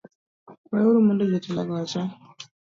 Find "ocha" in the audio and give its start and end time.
1.83-2.01